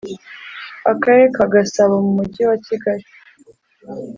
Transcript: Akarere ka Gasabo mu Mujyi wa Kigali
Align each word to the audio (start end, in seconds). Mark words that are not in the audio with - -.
Akarere 0.91 1.25
ka 1.35 1.43
Gasabo 1.53 1.95
mu 2.03 2.11
Mujyi 2.17 2.41
wa 2.49 2.57
Kigali 2.65 3.05